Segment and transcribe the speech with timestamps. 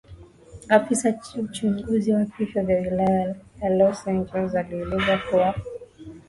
[0.69, 1.13] Afisa
[1.43, 5.55] uchunguzi wa vifo wa Wilaya ya Los Angeles alielezwa kuwa